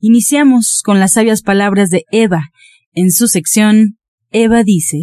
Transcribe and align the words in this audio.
Iniciamos 0.00 0.80
con 0.84 1.00
las 1.00 1.14
sabias 1.14 1.42
palabras 1.42 1.90
de 1.90 2.04
Eva. 2.12 2.50
En 2.92 3.10
su 3.10 3.26
sección, 3.26 3.98
Eva 4.30 4.62
dice. 4.62 4.98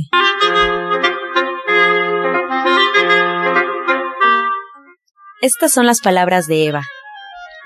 Estas 5.42 5.74
son 5.74 5.86
las 5.86 6.00
palabras 6.00 6.48
de 6.48 6.68
Eva. 6.68 6.84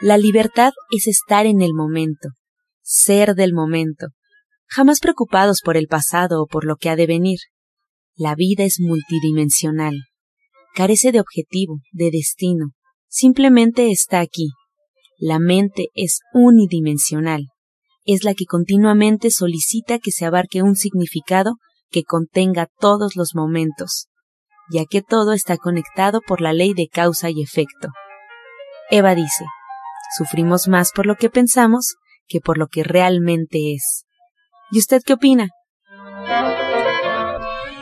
La 0.01 0.17
libertad 0.17 0.71
es 0.89 1.05
estar 1.05 1.45
en 1.45 1.61
el 1.61 1.73
momento, 1.75 2.29
ser 2.81 3.35
del 3.35 3.53
momento, 3.53 4.07
jamás 4.65 4.99
preocupados 4.99 5.61
por 5.63 5.77
el 5.77 5.87
pasado 5.87 6.41
o 6.41 6.47
por 6.47 6.65
lo 6.65 6.77
que 6.77 6.89
ha 6.89 6.95
de 6.95 7.05
venir. 7.05 7.37
La 8.15 8.33
vida 8.33 8.63
es 8.63 8.79
multidimensional, 8.79 10.05
carece 10.73 11.11
de 11.11 11.19
objetivo, 11.19 11.79
de 11.91 12.09
destino, 12.09 12.71
simplemente 13.07 13.91
está 13.91 14.19
aquí. 14.19 14.49
La 15.21 15.37
mente 15.37 15.87
es 15.95 16.21
unidimensional, 16.33 17.47
es 18.05 18.23
la 18.23 18.33
que 18.33 18.45
continuamente 18.45 19.31
solicita 19.31 19.99
que 19.99 20.11
se 20.11 20.25
abarque 20.25 20.63
un 20.63 20.77
significado 20.77 21.55
que 21.91 22.03
contenga 22.03 22.67
todos 22.79 23.17
los 23.17 23.35
momentos, 23.35 24.07
ya 24.71 24.85
que 24.89 25.01
todo 25.01 25.33
está 25.33 25.57
conectado 25.57 26.21
por 26.25 26.39
la 26.39 26.53
ley 26.53 26.73
de 26.73 26.87
causa 26.87 27.29
y 27.29 27.41
efecto. 27.41 27.89
Eva 28.89 29.13
dice, 29.13 29.43
sufrimos 30.17 30.69
más 30.69 30.93
por 30.95 31.05
lo 31.05 31.15
que 31.15 31.29
pensamos 31.29 31.95
que 32.27 32.39
por 32.39 32.57
lo 32.57 32.67
que 32.67 32.85
realmente 32.85 33.73
es. 33.73 34.05
¿Y 34.71 34.79
usted 34.79 35.01
qué 35.05 35.13
opina? 35.13 35.49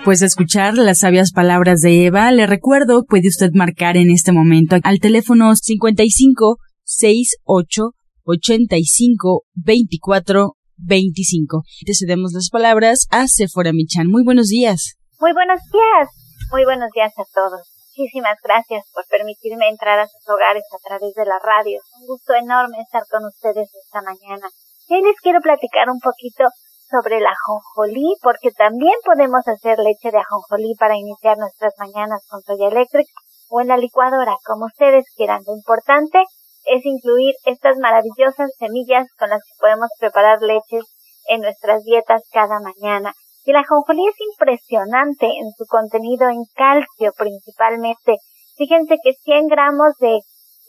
Pues 0.03 0.23
escuchar 0.23 0.75
las 0.75 0.99
sabias 0.99 1.31
palabras 1.33 1.81
de 1.81 2.05
Eva, 2.05 2.31
le 2.31 2.47
recuerdo, 2.47 3.03
puede 3.03 3.27
usted 3.27 3.51
marcar 3.53 3.95
en 3.95 4.09
este 4.09 4.31
momento 4.31 4.77
al 4.81 4.99
teléfono 4.99 5.53
55 5.55 6.57
68 6.87 7.91
85 8.23 9.43
24 9.55 10.55
25. 10.77 11.63
Te 11.85 11.93
cedemos 11.93 12.31
las 12.31 12.49
palabras 12.49 13.07
a 13.11 13.27
Sephora 13.27 13.73
Michan. 13.73 14.07
Muy 14.07 14.23
buenos 14.23 14.47
días. 14.47 14.95
Muy 15.19 15.33
buenos 15.33 15.59
días. 15.67 16.07
Muy 16.49 16.63
buenos 16.63 16.89
días 16.95 17.11
a 17.19 17.27
todos. 17.35 17.59
Muchísimas 17.91 18.37
gracias 18.41 18.87
por 18.93 19.03
permitirme 19.11 19.67
entrar 19.67 19.99
a 19.99 20.07
sus 20.07 20.23
hogares 20.29 20.63
a 20.71 20.79
través 20.87 21.13
de 21.13 21.25
la 21.25 21.39
radio. 21.43 21.81
Un 21.99 22.07
gusto 22.07 22.33
enorme 22.39 22.79
estar 22.79 23.03
con 23.11 23.25
ustedes 23.25 23.67
esta 23.67 24.01
mañana. 24.01 24.47
Y 24.87 25.01
les 25.01 25.19
quiero 25.19 25.41
platicar 25.41 25.89
un 25.89 25.99
poquito 25.99 26.47
sobre 26.87 27.19
la 27.19 27.35
ajonjolí, 27.35 28.15
porque 28.23 28.51
también 28.51 28.95
podemos 29.03 29.43
hacer 29.43 29.75
leche 29.79 30.07
de 30.11 30.23
ajonjolí 30.23 30.71
para 30.79 30.95
iniciar 30.95 31.37
nuestras 31.37 31.73
mañanas 31.79 32.23
con 32.29 32.39
soya 32.43 32.69
electric 32.69 33.07
o 33.49 33.59
en 33.59 33.67
la 33.67 33.77
licuadora, 33.77 34.37
como 34.45 34.67
ustedes 34.71 35.03
quieran. 35.17 35.41
Lo 35.45 35.53
importante 35.53 36.23
es 36.67 36.85
incluir 36.85 37.33
estas 37.45 37.77
maravillosas 37.77 38.51
semillas 38.59 39.07
con 39.17 39.29
las 39.29 39.39
que 39.39 39.55
podemos 39.59 39.89
preparar 39.99 40.41
leches 40.41 40.83
en 41.27 41.41
nuestras 41.41 41.83
dietas 41.83 42.21
cada 42.31 42.59
mañana. 42.59 43.13
Y 43.45 43.53
la 43.53 43.61
ajonjolí 43.61 44.05
es 44.07 44.15
impresionante 44.33 45.25
en 45.25 45.51
su 45.57 45.65
contenido 45.67 46.29
en 46.29 46.43
calcio 46.55 47.13
principalmente. 47.17 48.17
Fíjense 48.57 48.97
que 49.03 49.13
100 49.13 49.47
gramos 49.47 49.93
de, 49.99 50.19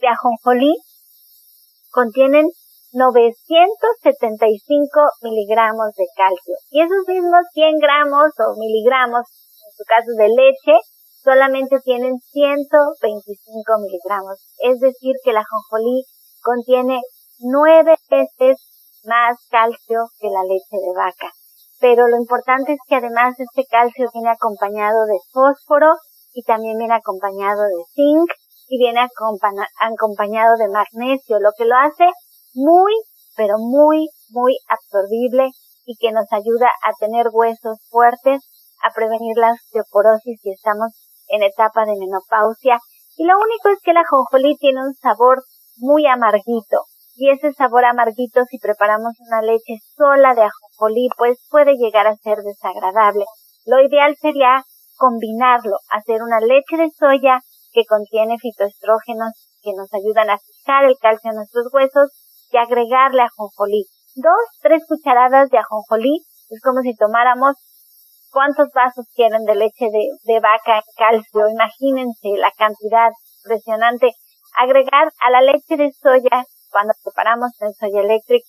de 0.01 0.09
ajonjolí 0.09 0.75
contienen 1.91 2.47
975 2.93 5.01
miligramos 5.23 5.95
de 5.97 6.05
calcio. 6.17 6.55
Y 6.71 6.83
esos 6.83 7.07
mismos 7.07 7.45
100 7.53 7.79
gramos 7.79 8.33
o 8.39 8.55
miligramos, 8.59 9.23
en 9.27 9.73
su 9.77 9.85
caso 9.85 10.13
de 10.17 10.29
leche, 10.29 10.79
solamente 11.29 11.77
tienen 11.85 12.17
125 12.33 13.79
miligramos. 13.85 14.41
Es 14.65 14.81
decir, 14.81 15.13
que 15.23 15.35
la 15.35 15.45
jonjolí 15.45 16.05
contiene 16.41 17.03
nueve 17.41 17.97
veces 18.09 18.57
más 19.05 19.37
calcio 19.51 20.09
que 20.19 20.31
la 20.31 20.43
leche 20.45 20.73
de 20.73 20.93
vaca. 20.97 21.31
Pero 21.81 22.09
lo 22.09 22.17
importante 22.17 22.73
es 22.73 22.79
que 22.89 22.97
además 22.97 23.35
este 23.39 23.67
calcio 23.71 24.09
viene 24.15 24.31
acompañado 24.31 25.05
de 25.05 25.19
fósforo 25.31 25.93
y 26.33 26.43
también 26.45 26.79
viene 26.79 26.95
acompañado 26.95 27.61
de 27.63 27.85
zinc 27.95 28.31
y 28.69 28.79
viene 28.79 29.01
acompañado 29.01 30.57
de 30.57 30.69
magnesio, 30.69 31.41
lo 31.41 31.51
que 31.59 31.67
lo 31.67 31.77
hace 31.77 32.07
muy, 32.55 32.93
pero 33.37 33.59
muy, 33.59 34.09
muy 34.31 34.57
absorbible 34.69 35.51
y 35.85 35.97
que 35.97 36.11
nos 36.11 36.33
ayuda 36.33 36.69
a 36.85 36.93
tener 36.99 37.27
huesos 37.33 37.79
fuertes, 37.91 38.41
a 38.83 38.93
prevenir 38.95 39.37
la 39.37 39.53
osteoporosis 39.53 40.41
si 40.43 40.51
estamos 40.51 40.93
en 41.29 41.43
etapa 41.43 41.85
de 41.85 41.97
menopausia. 41.99 42.79
Y 43.17 43.25
lo 43.25 43.35
único 43.39 43.69
es 43.71 43.79
que 43.83 43.93
la 43.93 44.05
jonjolí 44.09 44.57
tiene 44.57 44.81
un 44.81 44.95
sabor 44.95 45.43
muy 45.77 46.07
amarguito. 46.07 46.85
Y 47.17 47.31
ese 47.31 47.53
sabor 47.53 47.85
amarguito, 47.85 48.45
si 48.45 48.59
preparamos 48.59 49.15
una 49.27 49.43
leche 49.43 49.79
sola 49.97 50.35
de 50.35 50.43
ajonjolí, 50.43 51.09
pues 51.17 51.39
puede 51.51 51.75
llegar 51.75 52.07
a 52.07 52.17
ser 52.17 52.39
desagradable. 52.39 53.25
Lo 53.67 53.81
ideal 53.81 54.15
sería 54.21 54.63
combinarlo, 54.97 55.79
hacer 55.91 56.23
una 56.23 56.41
leche 56.41 56.77
de 56.77 56.91
soya 56.91 57.41
que 57.73 57.85
contiene 57.87 58.39
fitoestrógenos 58.39 59.33
que 59.63 59.73
nos 59.77 59.93
ayudan 59.93 60.31
a 60.31 60.39
fijar 60.39 60.85
el 60.85 60.97
calcio 61.01 61.31
en 61.31 61.37
nuestros 61.37 61.67
huesos 61.73 62.11
y 62.51 62.57
agregarle 62.57 63.23
ajonjolí. 63.23 63.85
Dos, 64.15 64.47
tres 64.61 64.83
cucharadas 64.89 65.51
de 65.51 65.59
ajonjolí. 65.59 66.23
Es 66.51 66.61
como 66.63 66.81
si 66.83 66.95
tomáramos 66.95 67.57
cuántos 68.31 68.69
vasos 68.75 69.07
quieren 69.15 69.45
de 69.45 69.55
leche 69.55 69.87
de, 69.91 70.09
de 70.25 70.41
vaca 70.41 70.83
calcio. 70.97 71.49
Imagínense 71.49 72.29
la 72.37 72.53
cantidad 72.57 73.11
impresionante. 73.45 74.11
Agregar 74.57 75.13
a 75.21 75.31
la 75.31 75.43
leche 75.43 75.77
de 75.77 75.93
soya, 75.93 76.45
cuando 76.71 76.93
preparamos 77.05 77.51
en 77.61 77.73
Soya 77.75 78.01
Electric, 78.01 78.43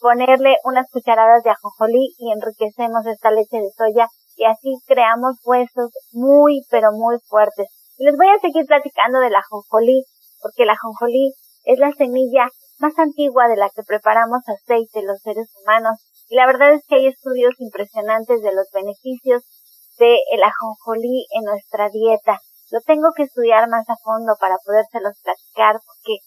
ponerle 0.00 0.56
unas 0.64 0.86
cucharadas 0.90 1.42
de 1.44 1.50
ajonjolí 1.50 2.14
y 2.18 2.32
enriquecemos 2.32 3.06
esta 3.06 3.30
leche 3.30 3.58
de 3.58 3.70
soya 3.76 4.08
y 4.36 4.44
así 4.44 4.76
creamos 4.86 5.36
huesos 5.44 5.90
muy, 6.12 6.62
pero 6.70 6.92
muy 6.92 7.16
fuertes. 7.26 7.68
Les 7.98 8.16
voy 8.16 8.28
a 8.28 8.40
seguir 8.40 8.66
platicando 8.66 9.20
de 9.20 9.30
la 9.30 9.38
ajonjolí, 9.38 10.04
porque 10.42 10.66
la 10.66 10.72
ajonjolí 10.72 11.32
es 11.64 11.78
la 11.78 11.92
semilla 11.92 12.48
más 12.78 12.98
antigua 12.98 13.48
de 13.48 13.56
la 13.56 13.70
que 13.70 13.82
preparamos 13.82 14.42
aceite 14.48 15.02
los 15.02 15.20
seres 15.20 15.48
humanos. 15.62 15.96
Y 16.28 16.36
la 16.36 16.46
verdad 16.46 16.72
es 16.74 16.82
que 16.88 16.96
hay 16.96 17.06
estudios 17.06 17.54
impresionantes 17.58 18.42
de 18.42 18.54
los 18.54 18.66
beneficios 18.72 19.42
de 19.98 20.16
el 20.32 20.42
ajonjolí 20.42 21.26
en 21.30 21.44
nuestra 21.44 21.88
dieta. 21.90 22.40
Lo 22.70 22.80
tengo 22.80 23.10
que 23.14 23.24
estudiar 23.24 23.68
más 23.68 23.88
a 23.88 23.96
fondo 24.02 24.34
para 24.40 24.56
podérselos 24.64 25.14
platicar 25.22 25.78
porque 25.84 26.18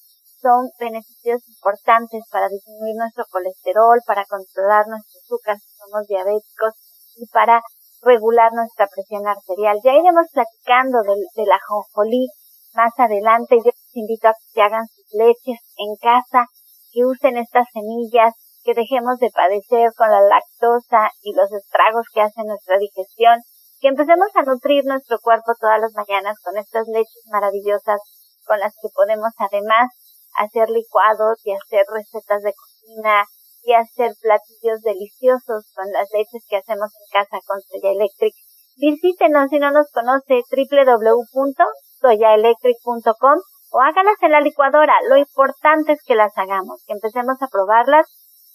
son 0.41 0.69
beneficios 0.79 1.41
importantes 1.49 2.23
para 2.31 2.47
disminuir 2.47 2.95
nuestro 2.95 3.25
colesterol, 3.31 3.99
para 4.05 4.23
controlar 4.25 4.87
nuestro 4.87 5.19
azúcar 5.19 5.57
si 5.57 5.67
somos 5.75 6.07
diabéticos 6.07 6.73
y 7.17 7.25
para 7.27 7.61
regular 8.01 8.53
nuestra 8.53 8.87
presión 8.87 9.27
arterial. 9.27 9.79
Ya 9.83 9.93
iremos 9.93 10.27
platicando 10.31 11.01
del, 11.01 11.25
del 11.35 11.51
ajonjolí 11.51 12.29
más 12.73 12.93
adelante. 12.97 13.57
Yo 13.57 13.71
les 13.73 13.95
invito 13.95 14.29
a 14.29 14.33
que 14.33 14.53
se 14.53 14.61
hagan 14.61 14.85
sus 14.87 15.09
leches 15.13 15.59
en 15.77 15.95
casa, 15.97 16.45
que 16.91 17.05
usen 17.05 17.37
estas 17.37 17.65
semillas, 17.73 18.33
que 18.67 18.75
dejemos 18.75 19.15
de 19.23 19.31
padecer 19.31 19.95
con 19.95 20.11
la 20.11 20.19
lactosa 20.19 21.07
y 21.23 21.31
los 21.31 21.47
estragos 21.53 22.03
que 22.13 22.19
hace 22.19 22.43
nuestra 22.43 22.77
digestión, 22.77 23.39
que 23.79 23.87
empecemos 23.87 24.27
a 24.35 24.43
nutrir 24.43 24.83
nuestro 24.83 25.19
cuerpo 25.23 25.55
todas 25.57 25.79
las 25.79 25.93
mañanas 25.95 26.35
con 26.43 26.57
estas 26.57 26.85
leches 26.87 27.23
maravillosas 27.31 28.01
con 28.45 28.59
las 28.59 28.75
que 28.75 28.89
podemos 28.93 29.31
además 29.37 29.87
hacer 30.35 30.69
licuados 30.69 31.39
y 31.45 31.53
hacer 31.53 31.85
recetas 31.87 32.43
de 32.43 32.51
cocina 32.51 33.23
y 33.63 33.71
hacer 33.71 34.11
platillos 34.19 34.81
deliciosos 34.83 35.71
con 35.73 35.89
las 35.93 36.11
leches 36.11 36.43
que 36.49 36.57
hacemos 36.57 36.91
en 36.91 37.07
casa 37.07 37.39
con 37.47 37.61
Soya 37.61 37.91
Electric. 37.91 38.35
Visítenos 38.75 39.47
si 39.49 39.59
no 39.59 39.71
nos 39.71 39.89
conoce 39.91 40.43
www.soyaelectric.com 40.51 43.39
o 43.71 43.81
hágalas 43.81 44.21
en 44.21 44.31
la 44.31 44.41
licuadora. 44.41 44.95
Lo 45.07 45.15
importante 45.15 45.93
es 45.93 46.03
que 46.05 46.15
las 46.15 46.37
hagamos, 46.37 46.83
que 46.85 46.91
empecemos 46.93 47.41
a 47.41 47.47
probarlas, 47.47 48.05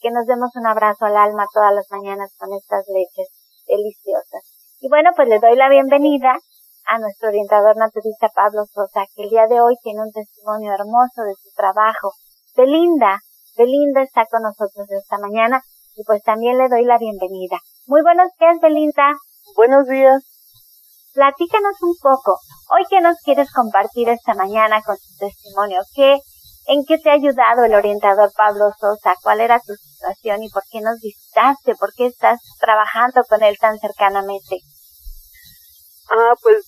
que 0.02 0.10
nos 0.10 0.26
demos 0.26 0.50
un 0.56 0.66
abrazo 0.66 1.06
al 1.06 1.16
alma 1.16 1.46
todas 1.54 1.72
las 1.72 1.87
mañanas 1.90 2.34
con 2.37 2.52
estas 2.52 2.84
leches 2.88 3.31
deliciosas. 3.66 4.43
Y 4.81 4.88
bueno, 4.88 5.10
pues 5.14 5.28
le 5.28 5.38
doy 5.38 5.54
la 5.54 5.69
bienvenida 5.69 6.34
a 6.87 6.99
nuestro 6.99 7.28
orientador 7.28 7.76
naturista 7.76 8.28
Pablo 8.34 8.66
Sosa, 8.66 9.06
que 9.14 9.22
el 9.22 9.31
día 9.31 9.46
de 9.46 9.60
hoy 9.60 9.76
tiene 9.81 10.02
un 10.02 10.10
testimonio 10.10 10.75
hermoso 10.75 11.22
de 11.22 11.34
su 11.38 11.54
trabajo. 11.54 12.10
Belinda, 12.56 13.20
Belinda 13.56 14.02
está 14.02 14.26
con 14.26 14.43
nosotros 14.43 14.90
esta 14.90 15.19
mañana 15.19 15.62
y 15.94 16.02
pues 16.02 16.20
también 16.22 16.58
le 16.58 16.69
doy 16.69 16.84
la 16.84 16.98
bienvenida. 16.98 17.58
Muy 17.87 18.02
buenos 18.02 18.28
días, 18.40 18.58
Belinda. 18.60 19.14
Buenos 19.55 19.87
días. 19.87 20.20
Platícanos 21.14 21.76
un 21.82 21.94
poco. 22.02 22.38
Hoy 22.75 22.82
que 22.90 23.00
nos 23.00 23.19
quieres 23.22 23.52
compartir 23.52 24.08
esta 24.08 24.34
mañana 24.34 24.82
con 24.82 24.96
tu 24.96 25.26
testimonio, 25.26 25.78
¿qué, 25.94 26.19
en 26.66 26.84
qué 26.86 26.98
te 26.98 27.10
ha 27.10 27.14
ayudado 27.14 27.64
el 27.64 27.74
orientador 27.74 28.30
Pablo 28.36 28.70
Sosa? 28.78 29.14
¿Cuál 29.22 29.40
era 29.40 29.60
tu 29.60 29.74
situación 29.74 30.42
y 30.42 30.50
por 30.50 30.62
qué 30.70 30.80
nos 30.80 31.00
visitaste? 31.00 31.74
¿Por 31.74 31.92
qué 31.94 32.06
estás 32.06 32.40
trabajando 32.60 33.22
con 33.28 33.42
él 33.42 33.56
tan 33.60 33.78
cercanamente? 33.78 34.58
Ah, 36.10 36.34
pues 36.42 36.66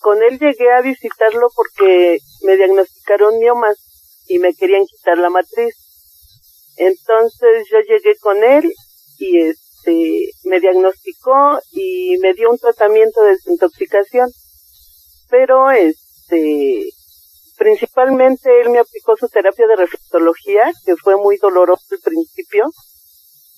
con 0.00 0.22
él 0.22 0.38
llegué 0.38 0.72
a 0.72 0.80
visitarlo 0.80 1.48
porque 1.54 2.18
me 2.42 2.56
diagnosticaron 2.56 3.38
miomas 3.38 3.76
y 4.28 4.38
me 4.38 4.54
querían 4.54 4.86
quitar 4.86 5.18
la 5.18 5.30
matriz. 5.30 5.74
Entonces 6.76 7.66
yo 7.70 7.78
llegué 7.80 8.16
con 8.20 8.42
él 8.44 8.72
y 9.18 9.40
este 9.40 10.30
me 10.44 10.60
diagnosticó 10.60 11.60
y 11.70 12.18
me 12.18 12.34
dio 12.34 12.50
un 12.50 12.58
tratamiento 12.58 13.22
de 13.22 13.30
desintoxicación. 13.30 14.30
Pero 15.28 15.70
este 15.70 16.88
principalmente 17.56 18.60
él 18.60 18.70
me 18.70 18.78
aplicó 18.78 19.16
su 19.16 19.28
terapia 19.28 19.66
de 19.66 19.76
reflexología, 19.76 20.72
que 20.84 20.96
fue 20.96 21.16
muy 21.16 21.36
doloroso 21.38 21.84
al 21.90 21.98
principio, 22.00 22.70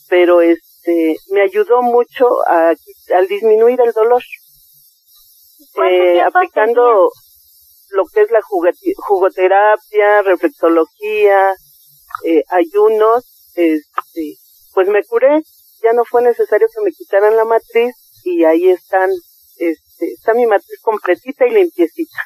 pero 0.08 0.40
este 0.40 1.16
me 1.30 1.42
ayudó 1.42 1.82
mucho 1.82 2.26
a, 2.48 2.74
al 3.16 3.26
disminuir 3.28 3.80
el 3.80 3.92
dolor. 3.92 4.22
Eh, 5.84 6.20
aplicando 6.20 7.10
lo 7.90 8.04
que 8.12 8.22
es 8.22 8.30
la 8.30 8.40
jugoterapia, 8.42 10.22
reflexología, 10.22 11.54
eh, 12.24 12.42
ayunos, 12.50 13.24
este, 13.54 14.34
pues 14.74 14.88
me 14.88 15.04
curé, 15.04 15.42
ya 15.82 15.92
no 15.92 16.04
fue 16.04 16.22
necesario 16.22 16.68
que 16.72 16.82
me 16.82 16.92
quitaran 16.92 17.36
la 17.36 17.44
matriz 17.44 17.94
y 18.24 18.44
ahí 18.44 18.70
están, 18.70 19.10
este, 19.56 20.12
está 20.12 20.34
mi 20.34 20.46
matriz 20.46 20.80
completita 20.82 21.46
y 21.46 21.50
limpiecita. 21.50 22.18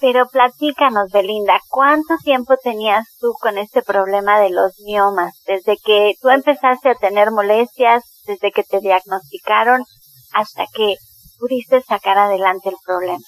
Pero 0.00 0.26
platícanos, 0.28 1.10
Belinda, 1.10 1.58
¿cuánto 1.68 2.16
tiempo 2.22 2.56
tenías 2.62 3.06
tú 3.18 3.32
con 3.40 3.56
este 3.56 3.82
problema 3.82 4.38
de 4.40 4.50
los 4.50 4.78
miomas? 4.84 5.32
Desde 5.46 5.78
que 5.78 6.14
tú 6.20 6.28
empezaste 6.28 6.90
a 6.90 6.94
tener 6.94 7.30
molestias, 7.30 8.04
desde 8.26 8.52
que 8.52 8.62
te 8.62 8.80
diagnosticaron, 8.80 9.84
hasta 10.32 10.66
que 10.74 10.96
pudiste 11.38 11.80
sacar 11.82 12.18
adelante 12.18 12.68
el 12.68 12.76
problema? 12.84 13.24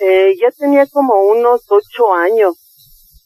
Eh, 0.00 0.34
ya 0.40 0.50
tenía 0.50 0.86
como 0.86 1.22
unos 1.22 1.62
ocho 1.68 2.12
años 2.14 2.54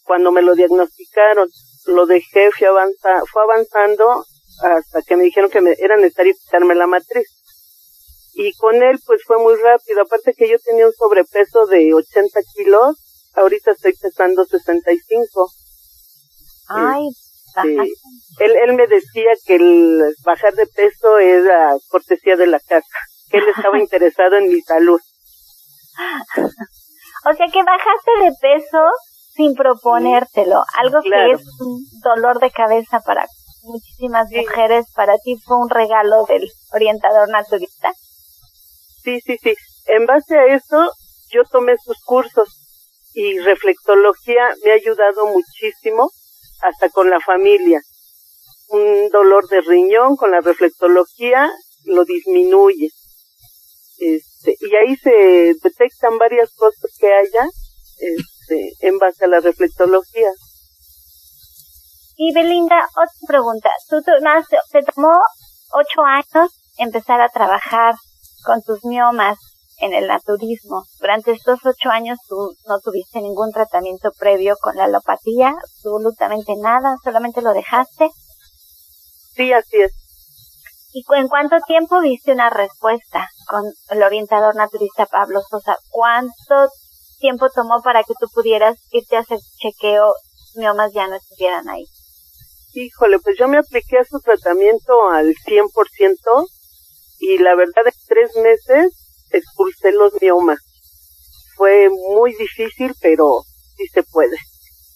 cuando 0.04 0.30
me 0.30 0.42
lo 0.42 0.54
diagnosticaron. 0.54 1.48
Lo 1.86 2.06
dejé, 2.06 2.50
fui 2.52 2.66
avanza, 2.66 3.22
fue 3.32 3.42
avanzando 3.42 4.24
hasta 4.62 5.02
que 5.02 5.16
me 5.16 5.24
dijeron 5.24 5.50
que 5.50 5.60
me, 5.60 5.74
era 5.78 5.96
necesario 5.96 6.34
quitarme 6.34 6.74
la 6.74 6.86
matriz. 6.86 7.26
Y 8.42 8.54
con 8.54 8.82
él 8.82 8.98
pues 9.06 9.22
fue 9.26 9.38
muy 9.38 9.54
rápido. 9.56 10.02
Aparte 10.02 10.34
que 10.34 10.48
yo 10.48 10.56
tenía 10.64 10.87
un 10.87 10.92
sobrepeso 10.92 11.66
de 11.66 11.92
80 11.92 12.40
kilos, 12.54 12.96
ahorita 13.34 13.72
estoy 13.72 13.92
pesando 14.00 14.44
65. 14.44 15.50
Ay, 16.69 17.08
este, 17.08 18.44
él, 18.44 18.56
él 18.64 18.75
me 18.75 18.87
decía 18.87 19.32
que 19.44 19.56
el 19.56 20.14
bajar 20.25 20.54
de 20.54 20.66
peso 20.66 21.19
era 21.19 21.75
cortesía 21.88 22.37
de 22.37 22.46
la 22.46 22.60
casa 22.60 22.98
que 23.31 23.38
él 23.38 23.44
estaba 23.56 23.78
interesado 23.81 24.37
en 24.37 24.48
mi 24.48 24.60
salud. 24.60 25.00
O 27.22 27.34
sea 27.34 27.46
que 27.52 27.62
bajaste 27.62 28.25
de 28.25 28.31
peso 28.40 28.78
sin 29.34 29.54
proponértelo, 29.54 30.64
algo 30.78 31.02
que 31.02 31.32
es 31.32 31.42
un 31.60 31.84
dolor 32.02 32.40
de 32.40 32.50
cabeza 32.50 33.00
para 33.00 33.26
muchísimas 33.62 34.26
mujeres, 34.31 34.87
para 34.94 35.19
ti 35.19 35.37
fue 35.44 35.58
un 35.58 35.69
regalo 35.69 36.25
del 36.25 36.50
orientador 36.72 37.28
naturista. 37.28 37.92
Sí, 39.02 39.20
sí, 39.20 39.37
sí. 39.43 39.55
En 39.87 40.06
base 40.06 40.37
a 40.37 40.47
eso, 40.55 40.91
yo 41.31 41.43
tomé 41.50 41.75
sus 41.82 41.97
cursos 42.05 42.49
y 43.14 43.38
reflexología 43.41 44.49
me 44.64 44.73
ha 44.73 44.75
ayudado 44.75 45.26
muchísimo, 45.26 46.11
hasta 46.62 46.91
con 46.91 47.11
la 47.11 47.20
familia. 47.20 47.81
Un 48.69 49.08
dolor 49.11 49.49
de 49.49 49.61
riñón 49.62 50.17
con 50.17 50.31
la 50.31 50.41
reflexología 50.41 51.50
lo 51.85 52.05
disminuye. 52.05 52.88
Este, 53.99 54.56
y 54.61 54.75
ahí 54.76 54.97
se 54.97 55.55
detectan 55.62 56.19
varias 56.19 56.50
cosas 56.55 56.91
que 56.99 57.12
haya 57.12 57.49
este, 57.99 58.73
en 58.87 58.99
base 58.99 59.25
a 59.25 59.29
la 59.29 59.41
reflectología. 59.41 60.31
Y 62.17 62.32
Belinda, 62.35 62.87
otra 62.97 63.26
pregunta. 63.26 63.70
Tú, 63.88 64.02
te 64.02 64.82
tomó 64.93 65.19
ocho 65.73 66.02
años 66.05 66.52
empezar 66.76 67.20
a 67.20 67.29
trabajar 67.29 67.94
con 68.44 68.62
tus 68.62 68.84
miomas 68.84 69.38
en 69.81 69.94
el 69.94 70.06
naturismo. 70.06 70.84
Durante 71.00 71.32
estos 71.32 71.58
ocho 71.64 71.90
años 71.90 72.19
tú 72.28 72.54
no 72.66 72.78
tuviste 72.81 73.20
ningún 73.20 73.50
tratamiento 73.52 74.10
previo 74.19 74.56
con 74.60 74.76
la 74.76 74.84
alopatía, 74.84 75.54
absolutamente 75.62 76.52
nada, 76.56 76.96
solamente 77.02 77.42
lo 77.42 77.52
dejaste. 77.52 78.10
Sí, 79.34 79.52
así 79.52 79.81
es. 79.81 79.92
¿Y 80.92 81.04
en 81.16 81.28
cuánto 81.28 81.56
tiempo 81.66 82.00
viste 82.00 82.32
una 82.32 82.50
respuesta 82.50 83.28
con 83.46 83.62
el 83.90 84.02
orientador 84.02 84.56
naturista 84.56 85.06
Pablo 85.06 85.40
Sosa? 85.48 85.76
¿Cuánto 85.88 86.69
tiempo 87.20 87.48
tomó 87.54 87.81
para 87.82 88.02
que 88.02 88.14
tú 88.19 88.26
pudieras 88.34 88.76
irte 88.90 89.16
a 89.16 89.20
hacer 89.20 89.38
chequeo, 89.58 90.12
miomas 90.56 90.92
ya 90.92 91.06
no 91.06 91.14
estuvieran 91.14 91.69
ahí? 91.69 91.84
Híjole, 92.72 93.19
pues 93.20 93.37
yo 93.38 93.46
me 93.46 93.58
apliqué 93.58 93.98
a 93.98 94.04
su 94.04 94.19
tratamiento 94.20 95.08
al 95.10 95.32
100% 95.46 96.46
y 97.20 97.38
la 97.38 97.55
verdad 97.55 97.87
en 97.87 97.93
tres 98.08 98.31
meses 98.37 99.26
expulsé 99.31 99.93
los 99.93 100.12
miomas. 100.20 100.58
Fue 101.56 101.88
muy 101.90 102.34
difícil, 102.34 102.94
pero 103.00 103.43
sí 103.76 103.87
se 103.93 104.02
puede. 104.02 104.37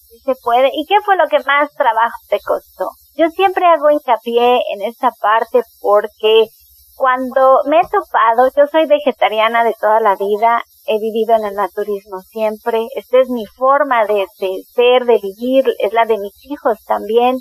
Sí 0.09 0.19
se 0.25 0.33
puede. 0.43 0.69
¿Y 0.73 0.85
qué 0.87 0.95
fue 1.05 1.15
lo 1.15 1.27
que 1.29 1.37
más 1.45 1.71
trabajo 1.77 2.17
te 2.27 2.39
costó? 2.39 2.89
Yo 3.15 3.29
siempre 3.29 3.65
hago 3.65 3.91
hincapié 3.91 4.59
en 4.73 4.81
esta 4.81 5.11
parte 5.21 5.61
porque 5.79 6.47
cuando 6.95 7.59
me 7.69 7.79
he 7.79 7.83
topado, 7.83 8.49
yo 8.55 8.67
soy 8.71 8.87
vegetariana 8.87 9.63
de 9.63 9.75
toda 9.79 9.99
la 9.99 10.15
vida, 10.15 10.63
he 10.87 10.99
vivido 10.99 11.35
en 11.35 11.45
el 11.45 11.55
naturismo 11.55 12.21
siempre, 12.21 12.87
esta 12.95 13.19
es 13.19 13.29
mi 13.29 13.45
forma 13.45 14.05
de, 14.05 14.25
ser, 14.73 15.05
de 15.05 15.19
vivir, 15.19 15.65
es 15.79 15.93
la 15.93 16.05
de 16.05 16.17
mis 16.17 16.33
hijos 16.45 16.77
también, 16.85 17.37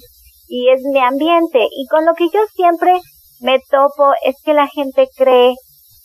y 0.48 0.70
es 0.70 0.82
mi 0.82 0.98
ambiente. 1.00 1.66
Y 1.70 1.86
con 1.86 2.04
lo 2.04 2.14
que 2.14 2.28
yo 2.28 2.40
siempre 2.54 3.00
me 3.44 3.58
topo 3.70 4.12
es 4.24 4.36
que 4.42 4.54
la 4.54 4.66
gente 4.68 5.06
cree 5.14 5.54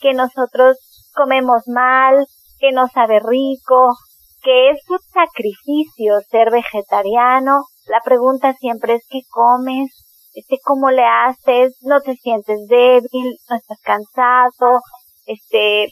que 0.01 0.13
nosotros 0.13 0.77
comemos 1.13 1.63
mal, 1.67 2.27
que 2.59 2.73
no 2.73 2.89
sabe 2.89 3.21
rico, 3.21 3.95
que 4.41 4.71
es 4.71 4.79
un 4.89 4.99
sacrificio 5.13 6.19
ser 6.29 6.51
vegetariano, 6.51 7.63
la 7.87 8.01
pregunta 8.01 8.53
siempre 8.55 8.95
es 8.95 9.03
¿qué 9.09 9.21
comes? 9.29 9.89
Este, 10.33 10.57
¿cómo 10.63 10.91
le 10.91 11.05
haces? 11.05 11.77
¿No 11.81 12.01
te 12.01 12.15
sientes 12.15 12.67
débil? 12.67 13.37
¿No 13.49 13.55
estás 13.55 13.79
cansado? 13.83 14.81
Este, 15.25 15.87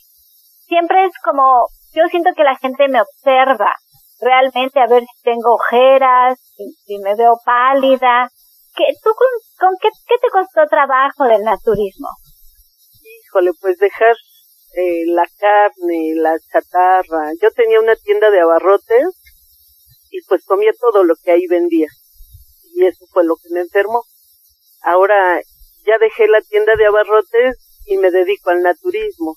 siempre 0.68 1.06
es 1.06 1.14
como, 1.24 1.68
yo 1.94 2.04
siento 2.10 2.32
que 2.36 2.44
la 2.44 2.58
gente 2.58 2.90
me 2.90 3.02
observa 3.02 3.74
realmente 4.20 4.82
a 4.82 4.88
ver 4.88 5.04
si 5.04 5.24
tengo 5.24 5.56
ojeras, 5.56 6.38
si, 6.86 6.98
me 7.00 7.16
veo 7.16 7.38
pálida. 7.46 8.30
¿Qué, 8.78 8.84
¿Tú 9.04 9.10
con, 9.58 9.74
qué, 9.82 9.90
te 10.22 10.30
costó 10.30 10.68
trabajo 10.70 11.26
del 11.26 11.42
naturismo? 11.42 12.10
Híjole, 13.24 13.50
pues 13.60 13.80
dejar 13.80 14.16
eh, 14.76 15.06
la 15.08 15.26
carne, 15.40 16.14
la 16.14 16.38
chatarra. 16.52 17.32
Yo 17.42 17.50
tenía 17.52 17.80
una 17.80 17.96
tienda 17.96 18.30
de 18.30 18.40
abarrotes 18.40 19.08
y 20.12 20.22
pues 20.28 20.46
comía 20.46 20.72
todo 20.80 21.04
lo 21.04 21.16
que 21.24 21.32
ahí 21.32 21.48
vendía. 21.48 21.88
Y 22.76 22.86
eso 22.86 23.04
fue 23.12 23.24
lo 23.24 23.36
que 23.38 23.50
me 23.50 23.62
enfermó. 23.62 24.04
Ahora 24.84 25.42
ya 25.84 25.98
dejé 25.98 26.28
la 26.28 26.42
tienda 26.42 26.76
de 26.76 26.86
abarrotes 26.86 27.58
y 27.88 27.98
me 27.98 28.12
dedico 28.12 28.52
al 28.52 28.62
naturismo. 28.62 29.36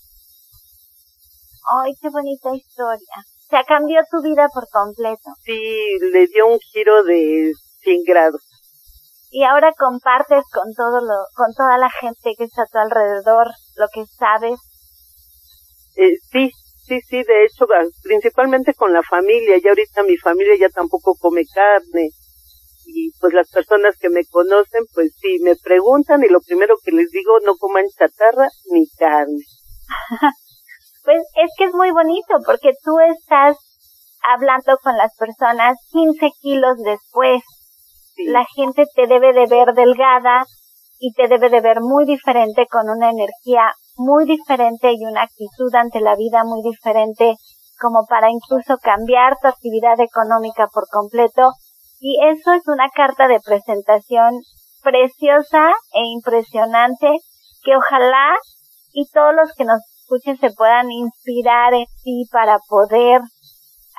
Ay, 1.82 1.94
qué 2.02 2.10
bonita 2.10 2.54
historia. 2.54 3.24
Se 3.48 3.64
cambió 3.66 4.02
tu 4.10 4.20
vida 4.22 4.48
por 4.52 4.68
completo. 4.68 5.30
Sí, 5.44 5.86
le 6.12 6.26
dio 6.26 6.46
un 6.46 6.58
giro 6.58 7.04
de 7.04 7.52
100 7.82 8.02
grados. 8.04 8.49
Y 9.30 9.44
ahora 9.44 9.72
compartes 9.78 10.42
con 10.52 10.74
todo 10.74 11.00
lo, 11.00 11.14
con 11.34 11.54
toda 11.54 11.78
la 11.78 11.88
gente 11.88 12.34
que 12.36 12.44
está 12.44 12.62
a 12.62 12.66
tu 12.66 12.78
alrededor 12.78 13.48
lo 13.76 13.86
que 13.94 14.04
sabes. 14.18 14.58
Eh, 15.96 16.18
sí, 16.32 16.50
sí, 16.86 17.00
sí, 17.00 17.22
de 17.22 17.44
hecho, 17.44 17.66
principalmente 18.02 18.74
con 18.74 18.92
la 18.92 19.02
familia. 19.02 19.58
Ya 19.62 19.70
ahorita 19.70 20.02
mi 20.02 20.16
familia 20.16 20.56
ya 20.58 20.68
tampoco 20.68 21.14
come 21.14 21.44
carne. 21.54 22.10
Y 22.86 23.12
pues 23.20 23.32
las 23.32 23.48
personas 23.50 23.96
que 23.98 24.08
me 24.08 24.24
conocen, 24.26 24.84
pues 24.94 25.12
sí, 25.20 25.38
me 25.42 25.54
preguntan 25.54 26.24
y 26.24 26.28
lo 26.28 26.40
primero 26.40 26.74
que 26.82 26.90
les 26.90 27.08
digo, 27.10 27.38
no 27.44 27.54
coman 27.54 27.86
chatarra 27.96 28.48
ni 28.72 28.88
carne. 28.98 29.44
pues 31.04 31.18
es 31.36 31.50
que 31.56 31.64
es 31.66 31.74
muy 31.74 31.92
bonito 31.92 32.34
porque 32.44 32.72
tú 32.82 32.98
estás 32.98 33.56
hablando 34.22 34.76
con 34.82 34.96
las 34.96 35.14
personas 35.16 35.76
15 35.92 36.30
kilos 36.40 36.76
después. 36.84 37.42
La 38.26 38.44
gente 38.54 38.84
te 38.94 39.06
debe 39.06 39.32
de 39.32 39.46
ver 39.46 39.74
delgada 39.74 40.44
y 40.98 41.12
te 41.12 41.28
debe 41.28 41.48
de 41.48 41.60
ver 41.60 41.80
muy 41.80 42.04
diferente 42.04 42.66
con 42.66 42.88
una 42.88 43.10
energía 43.10 43.72
muy 43.96 44.24
diferente 44.26 44.92
y 44.92 45.04
una 45.04 45.22
actitud 45.22 45.74
ante 45.74 46.00
la 46.00 46.16
vida 46.16 46.44
muy 46.44 46.62
diferente 46.62 47.36
como 47.80 48.04
para 48.06 48.30
incluso 48.30 48.76
cambiar 48.78 49.36
tu 49.40 49.48
actividad 49.48 49.98
económica 50.00 50.68
por 50.72 50.86
completo. 50.88 51.52
Y 51.98 52.18
eso 52.24 52.52
es 52.52 52.62
una 52.66 52.88
carta 52.94 53.26
de 53.28 53.40
presentación 53.40 54.32
preciosa 54.82 55.72
e 55.92 56.02
impresionante 56.06 57.08
que 57.62 57.76
ojalá 57.76 58.36
y 58.92 59.06
todos 59.10 59.34
los 59.34 59.52
que 59.54 59.64
nos 59.64 59.80
escuchen 60.02 60.38
se 60.38 60.54
puedan 60.54 60.90
inspirar 60.90 61.74
en 61.74 61.86
ti 62.02 62.24
para 62.30 62.58
poder 62.68 63.20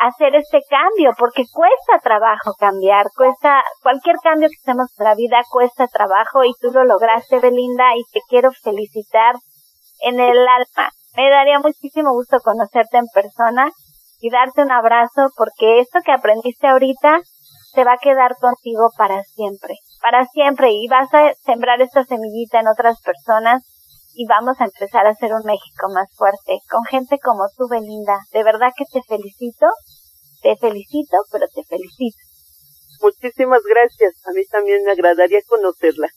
hacer 0.02 0.36
este 0.36 0.62
cambio, 0.68 1.12
porque 1.18 1.44
cuesta 1.54 2.00
trabajo 2.04 2.54
cambiar, 2.60 3.06
cuesta, 3.16 3.64
cualquier 3.84 4.16
cambio 4.24 4.50
que 4.50 4.58
hacemos 4.62 4.88
en 4.98 5.06
la 5.06 5.16
vida 5.16 5.42
cuesta 5.50 5.88
trabajo 5.88 6.44
y 6.44 6.54
tú 6.60 6.72
lo 6.72 6.84
lograste, 6.84 7.40
Belinda, 7.40 7.96
y 7.96 8.04
te 8.12 8.22
quiero 8.28 8.52
felicitar 8.52 9.36
en 10.02 10.20
el 10.20 10.40
alma. 10.40 10.90
Me 11.16 11.30
daría 11.30 11.60
muchísimo 11.60 12.14
gusto 12.14 12.40
conocerte 12.40 12.98
en 12.98 13.06
persona 13.14 13.72
y 14.20 14.32
darte 14.32 14.64
un 14.64 14.72
abrazo 14.72 15.30
porque 15.38 15.80
esto 15.80 16.00
que 16.04 16.12
aprendiste 16.12 16.68
ahorita 16.68 17.20
se 17.74 17.84
va 17.84 17.94
a 17.94 18.02
quedar 18.02 18.36
contigo 18.42 18.90
para 18.98 19.22
siempre, 19.24 19.76
para 20.02 20.26
siempre 20.26 20.72
y 20.72 20.88
vas 20.88 21.14
a 21.14 21.34
sembrar 21.46 21.80
esta 21.82 22.04
semillita 22.04 22.60
en 22.60 22.68
otras 22.68 23.00
personas 23.02 23.64
y 24.14 24.26
vamos 24.28 24.60
a 24.60 24.66
empezar 24.66 25.06
a 25.06 25.12
hacer 25.12 25.34
un 25.34 25.44
México 25.46 25.88
más 25.94 26.08
fuerte, 26.16 26.60
con 26.70 26.84
gente 26.86 27.18
como 27.20 27.48
tú, 27.58 27.68
Belinda. 27.70 28.20
De 28.32 28.44
verdad 28.44 28.72
que 28.76 28.86
te 28.86 29.02
felicito, 29.04 29.68
te 30.42 30.56
felicito, 30.58 31.18
pero 31.32 31.46
te 31.54 31.64
felicito. 31.64 32.18
Muchísimas 33.02 33.62
gracias. 33.64 34.14
A 34.28 34.32
mí 34.32 34.46
también 34.46 34.84
me 34.84 34.92
agradaría 34.92 35.40
conocerla. 35.48 36.08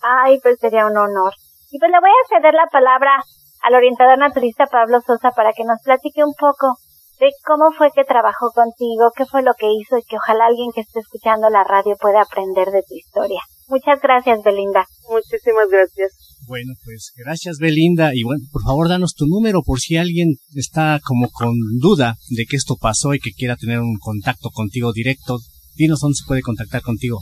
Ay, 0.00 0.38
pues 0.40 0.58
sería 0.60 0.86
un 0.86 0.96
honor. 0.96 1.32
Y 1.70 1.78
pues 1.78 1.90
le 1.90 2.00
voy 2.00 2.10
a 2.10 2.28
ceder 2.28 2.54
la 2.54 2.66
palabra 2.70 3.22
al 3.62 3.74
orientador 3.74 4.18
naturista 4.18 4.66
Pablo 4.66 5.00
Sosa 5.00 5.32
para 5.32 5.52
que 5.52 5.64
nos 5.64 5.82
platique 5.82 6.24
un 6.24 6.34
poco 6.38 6.76
de 7.18 7.30
cómo 7.44 7.72
fue 7.76 7.90
que 7.90 8.04
trabajó 8.04 8.50
contigo, 8.54 9.10
qué 9.16 9.26
fue 9.26 9.42
lo 9.42 9.54
que 9.54 9.66
hizo 9.66 9.98
y 9.98 10.04
que 10.04 10.16
ojalá 10.16 10.46
alguien 10.46 10.70
que 10.72 10.82
esté 10.82 11.00
escuchando 11.00 11.50
la 11.50 11.64
radio 11.64 11.96
pueda 12.00 12.22
aprender 12.22 12.68
de 12.70 12.82
tu 12.82 12.94
historia. 12.94 13.42
Muchas 13.68 14.00
gracias, 14.00 14.42
Belinda. 14.42 14.86
Muchísimas 15.08 15.68
gracias. 15.70 16.12
Bueno, 16.46 16.72
pues 16.82 17.12
gracias 17.14 17.58
Belinda 17.58 18.14
y 18.14 18.22
bueno, 18.22 18.42
por 18.50 18.62
favor 18.62 18.88
danos 18.88 19.12
tu 19.14 19.26
número 19.26 19.60
por 19.62 19.80
si 19.80 19.98
alguien 19.98 20.36
está 20.54 20.98
como 21.04 21.28
con 21.28 21.52
duda 21.78 22.16
de 22.30 22.46
que 22.46 22.56
esto 22.56 22.76
pasó 22.80 23.12
y 23.12 23.18
que 23.18 23.32
quiera 23.32 23.56
tener 23.56 23.80
un 23.80 23.98
contacto 23.98 24.48
contigo 24.50 24.92
directo. 24.94 25.38
Dinos 25.74 26.00
dónde 26.00 26.16
se 26.16 26.26
puede 26.26 26.40
contactar 26.40 26.80
contigo. 26.80 27.18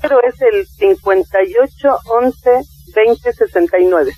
Pero 0.00 0.18
es 0.22 0.40
el 0.40 0.64
58 0.78 1.88
11 2.22 2.50
20 2.94 3.32
69 3.32 4.12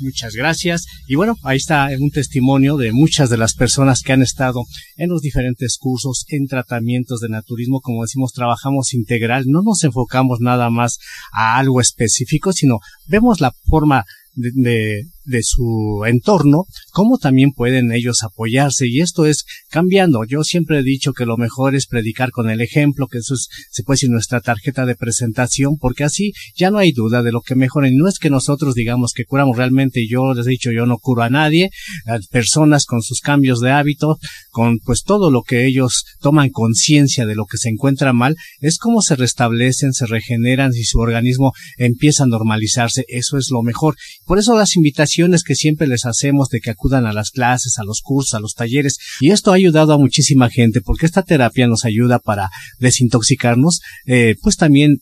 muchas 0.00 0.34
gracias. 0.34 0.86
Y 1.06 1.14
bueno, 1.14 1.36
ahí 1.42 1.56
está 1.56 1.88
un 1.98 2.10
testimonio 2.10 2.76
de 2.76 2.92
muchas 2.92 3.30
de 3.30 3.36
las 3.36 3.54
personas 3.54 4.02
que 4.02 4.12
han 4.12 4.22
estado 4.22 4.62
en 4.96 5.10
los 5.10 5.20
diferentes 5.20 5.76
cursos, 5.78 6.24
en 6.28 6.46
tratamientos 6.46 7.20
de 7.20 7.28
naturismo. 7.28 7.80
Como 7.80 8.02
decimos, 8.02 8.32
trabajamos 8.32 8.94
integral, 8.94 9.44
no 9.46 9.62
nos 9.62 9.84
enfocamos 9.84 10.40
nada 10.40 10.70
más 10.70 10.98
a 11.32 11.58
algo 11.58 11.80
específico, 11.80 12.52
sino 12.52 12.78
vemos 13.06 13.40
la 13.40 13.52
forma 13.66 14.04
de, 14.34 14.50
de 14.54 15.04
su 15.42 16.04
entorno, 16.06 16.64
cómo 16.90 17.18
también 17.18 17.52
pueden 17.52 17.92
ellos 17.92 18.22
apoyarse. 18.22 18.86
Y 18.88 19.00
esto 19.00 19.26
es 19.26 19.44
cambiando. 19.68 20.24
Yo 20.24 20.42
siempre 20.44 20.78
he 20.78 20.82
dicho 20.82 21.12
que 21.12 21.26
lo 21.26 21.36
mejor 21.36 21.74
es 21.74 21.86
predicar 21.86 22.30
con 22.30 22.50
el 22.50 22.60
ejemplo, 22.60 23.08
que 23.08 23.18
eso 23.18 23.34
es, 23.34 23.48
se 23.70 23.82
puede 23.82 23.96
decir, 23.96 24.10
nuestra 24.10 24.40
tarjeta 24.40 24.86
de 24.86 24.96
presentación, 24.96 25.76
porque 25.78 26.04
así 26.04 26.32
ya 26.54 26.70
no 26.70 26.78
hay 26.78 26.92
duda 26.92 27.22
de 27.22 27.32
lo 27.32 27.40
que 27.40 27.54
mejoren. 27.54 27.96
No 27.96 28.08
es 28.08 28.18
que 28.18 28.30
nosotros 28.30 28.74
digamos 28.74 29.12
que 29.12 29.24
curamos 29.24 29.56
realmente, 29.56 30.06
yo 30.08 30.34
les 30.34 30.46
he 30.46 30.50
dicho, 30.50 30.70
yo 30.70 30.86
no 30.86 30.98
curo 30.98 31.22
a 31.22 31.30
nadie, 31.30 31.70
a 32.06 32.18
personas 32.30 32.86
con 32.86 33.02
sus 33.02 33.20
cambios 33.20 33.60
de 33.60 33.70
hábito, 33.70 34.18
con 34.50 34.78
pues 34.78 35.02
todo 35.02 35.30
lo 35.30 35.42
que 35.42 35.66
ellos 35.66 36.04
toman 36.20 36.50
conciencia 36.50 37.26
de 37.26 37.34
lo 37.34 37.46
que 37.46 37.58
se 37.58 37.68
encuentra 37.68 38.12
mal, 38.12 38.36
es 38.60 38.78
como 38.78 39.02
se 39.02 39.16
restablecen, 39.16 39.92
se 39.92 40.06
regeneran 40.06 40.72
y 40.74 40.84
su 40.84 40.98
organismo 40.98 41.52
empieza 41.76 42.24
a 42.24 42.26
normalizarse. 42.26 43.04
Eso 43.08 43.38
es 43.38 43.48
lo 43.50 43.62
mejor. 43.62 43.96
Por 44.24 44.38
eso 44.38 44.56
las 44.56 44.76
invitaciones 44.76 45.15
que 45.44 45.54
siempre 45.54 45.86
les 45.86 46.04
hacemos 46.04 46.48
de 46.48 46.60
que 46.60 46.70
acudan 46.70 47.06
a 47.06 47.12
las 47.12 47.30
clases, 47.30 47.78
a 47.78 47.84
los 47.84 48.00
cursos, 48.02 48.34
a 48.34 48.40
los 48.40 48.54
talleres. 48.54 48.98
Y 49.20 49.30
esto 49.30 49.50
ha 49.50 49.54
ayudado 49.54 49.92
a 49.92 49.98
muchísima 49.98 50.50
gente 50.50 50.80
porque 50.80 51.06
esta 51.06 51.22
terapia 51.22 51.66
nos 51.66 51.84
ayuda 51.84 52.18
para 52.18 52.50
desintoxicarnos, 52.78 53.80
eh, 54.06 54.36
pues 54.42 54.56
también 54.56 54.98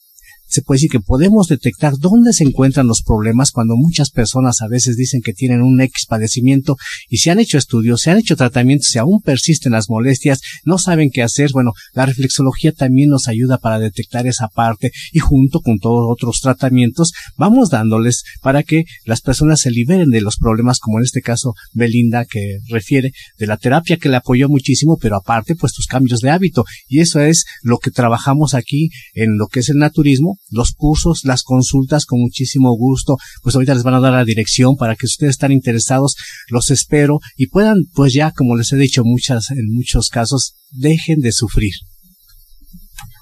se 0.55 0.63
puede 0.63 0.77
decir 0.77 0.91
que 0.91 1.01
podemos 1.01 1.49
detectar 1.49 1.95
dónde 1.99 2.33
se 2.33 2.45
encuentran 2.45 2.87
los 2.87 3.03
problemas 3.03 3.51
cuando 3.51 3.75
muchas 3.77 4.11
personas 4.11 4.63
a 4.63 4.69
veces 4.69 4.97
dicen 4.97 5.21
que 5.21 5.33
tienen 5.33 5.63
un 5.63 5.81
X 5.81 6.07
padecimiento 6.07 6.77
y 7.09 7.19
se 7.19 7.33
han 7.33 7.41
hecho 7.41 7.59
estudios, 7.59 8.03
se 8.03 8.13
han 8.13 8.19
hecho 8.19 8.37
tratamientos 8.37 8.95
y 8.95 8.99
aún 8.99 9.21
persisten 9.21 9.73
las 9.73 9.91
molestias, 9.91 10.41
no 10.65 10.79
saben 10.79 11.11
qué 11.13 11.23
hacer. 11.23 11.51
Bueno, 11.53 11.73
la 11.93 12.07
reflexología 12.07 12.73
también 12.73 13.11
nos 13.11 13.27
ayuda 13.27 13.59
para 13.59 13.81
detectar 13.81 14.29
esa 14.29 14.47
parte 14.47 14.93
y 15.13 15.19
junto 15.19 15.61
con 15.61 15.79
todos 15.79 16.07
otros 16.09 16.41
tratamientos 16.41 17.13
vamos 17.37 17.71
dándoles 17.71 18.23
para 18.41 18.63
que 18.63 18.85
las 19.05 19.21
personas 19.21 19.61
se 19.61 19.73
liberen 19.73 20.11
de 20.11 20.21
los 20.21 20.37
problemas 20.37 20.79
como 20.79 20.99
en 20.99 21.05
este 21.05 21.21
caso 21.21 21.55
Belinda 21.73 22.25
que 22.25 22.59
refiere 22.69 23.11
de 23.39 23.47
la 23.49 23.57
terapia 23.57 23.97
que 23.97 24.09
le 24.09 24.17
apoyó 24.17 24.49
muchísimo, 24.49 24.99
pero 25.01 25.17
aparte 25.17 25.57
pues 25.57 25.73
tus 25.73 25.87
cambios 25.87 26.21
de 26.21 26.31
hábito 26.31 26.65
y 26.89 27.01
eso 27.01 27.21
es 27.21 27.45
lo 27.63 27.79
que 27.79 27.91
trabajamos 27.91 28.55
aquí 28.55 28.91
en 29.15 29.37
lo 29.37 29.49
que 29.49 29.61
es 29.61 29.69
el 29.69 29.79
naturismo 29.79 30.39
los 30.51 30.73
cursos, 30.73 31.25
las 31.25 31.43
consultas 31.43 32.07
con 32.07 32.21
muchísimo 32.21 32.77
gusto. 32.77 33.17
Pues 33.43 33.55
ahorita 33.55 33.75
les 33.75 33.83
van 33.83 33.95
a 33.95 34.01
dar 34.01 34.13
la 34.13 34.25
dirección 34.25 34.77
para 34.77 34.97
que 34.97 35.07
ustedes 35.07 35.33
están 35.33 35.53
interesados, 35.53 36.17
los 36.49 36.71
espero 36.71 37.21
y 37.37 37.49
puedan, 37.49 37.77
pues 37.95 38.13
ya, 38.13 38.33
como 38.33 38.57
les 38.57 38.73
he 38.73 38.77
dicho 38.77 39.03
muchas, 39.05 39.51
en 39.51 39.73
muchos 39.73 40.09
casos, 40.09 40.55
dejen 40.71 41.21
de 41.21 41.33
sufrir. 41.33 41.73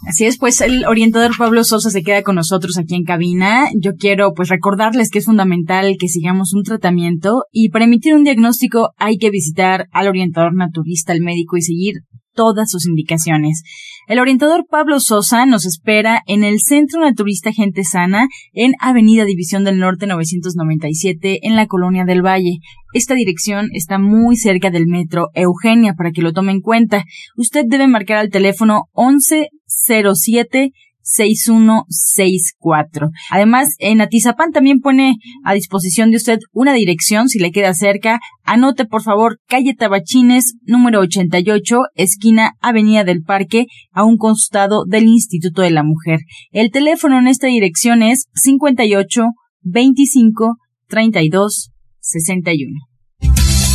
Así 0.04 0.24
es, 0.24 0.36
pues 0.36 0.60
el 0.60 0.84
orientador 0.86 1.30
Pablo 1.38 1.62
Sosa 1.62 1.88
se 1.90 2.02
queda 2.02 2.22
con 2.22 2.34
nosotros 2.34 2.76
aquí 2.76 2.96
en 2.96 3.04
cabina. 3.04 3.70
Yo 3.80 3.92
quiero 3.94 4.32
pues 4.34 4.48
recordarles 4.48 5.10
que 5.10 5.20
es 5.20 5.26
fundamental 5.26 5.94
que 5.98 6.08
sigamos 6.08 6.54
un 6.54 6.64
tratamiento 6.64 7.44
y 7.52 7.68
para 7.68 7.84
emitir 7.84 8.14
un 8.14 8.24
diagnóstico 8.24 8.94
hay 8.98 9.16
que 9.16 9.30
visitar 9.30 9.86
al 9.92 10.08
orientador 10.08 10.56
naturista, 10.56 11.12
al 11.12 11.20
médico 11.20 11.56
y 11.56 11.62
seguir 11.62 11.94
todas 12.34 12.70
sus 12.70 12.86
indicaciones. 12.86 13.62
El 14.08 14.18
orientador 14.18 14.66
Pablo 14.68 14.98
Sosa 15.00 15.46
nos 15.46 15.64
espera 15.64 16.22
en 16.26 16.44
el 16.44 16.60
Centro 16.60 17.00
Naturista 17.00 17.52
Gente 17.52 17.84
Sana 17.84 18.28
en 18.52 18.72
Avenida 18.80 19.24
División 19.24 19.64
del 19.64 19.78
Norte 19.78 20.06
997 20.06 21.40
en 21.42 21.56
la 21.56 21.66
Colonia 21.66 22.04
del 22.04 22.24
Valle. 22.24 22.58
Esta 22.94 23.14
dirección 23.14 23.68
está 23.72 23.98
muy 23.98 24.36
cerca 24.36 24.70
del 24.70 24.86
metro 24.86 25.28
Eugenia 25.34 25.94
para 25.94 26.10
que 26.10 26.22
lo 26.22 26.32
tome 26.32 26.52
en 26.52 26.60
cuenta. 26.60 27.04
Usted 27.36 27.64
debe 27.66 27.86
marcar 27.86 28.18
al 28.18 28.30
teléfono 28.30 28.84
1107 28.96 30.72
6164. 31.02 33.10
Además, 33.30 33.76
en 33.78 34.00
Atizapán 34.00 34.50
también 34.52 34.80
pone 34.80 35.16
a 35.44 35.52
disposición 35.54 36.10
de 36.10 36.16
usted 36.16 36.40
una 36.52 36.72
dirección 36.72 37.28
si 37.28 37.38
le 37.38 37.52
queda 37.52 37.74
cerca. 37.74 38.18
Anote, 38.44 38.86
por 38.86 39.02
favor, 39.02 39.38
calle 39.46 39.74
Tabachines, 39.74 40.54
número 40.62 41.00
88, 41.00 41.80
esquina 41.94 42.54
Avenida 42.60 43.04
del 43.04 43.22
Parque, 43.22 43.66
a 43.92 44.04
un 44.04 44.16
costado 44.16 44.84
del 44.86 45.04
Instituto 45.04 45.60
de 45.62 45.70
la 45.70 45.82
Mujer. 45.82 46.20
El 46.50 46.70
teléfono 46.70 47.18
en 47.18 47.28
esta 47.28 47.48
dirección 47.48 48.02
es 48.02 48.28
58 48.34 49.26
25 49.62 50.56
32 50.88 51.70
61. 52.00 52.91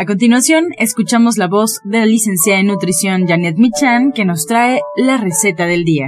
A 0.00 0.06
continuación, 0.06 0.64
escuchamos 0.78 1.36
la 1.36 1.46
voz 1.46 1.82
de 1.84 1.98
la 1.98 2.06
licenciada 2.06 2.60
en 2.60 2.68
nutrición 2.68 3.26
Janet 3.26 3.56
Michan, 3.58 4.12
que 4.12 4.24
nos 4.24 4.46
trae 4.46 4.80
la 4.96 5.18
receta 5.18 5.66
del 5.66 5.84
día. 5.84 6.06